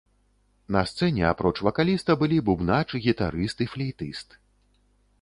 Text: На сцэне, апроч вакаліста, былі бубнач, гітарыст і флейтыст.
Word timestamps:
На 0.75 0.81
сцэне, 0.91 1.25
апроч 1.33 1.53
вакаліста, 1.69 2.11
былі 2.23 2.41
бубнач, 2.49 2.81
гітарыст 3.07 3.57
і 3.67 3.71
флейтыст. 3.75 4.29